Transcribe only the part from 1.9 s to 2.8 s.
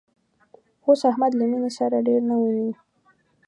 ډېر نه ویني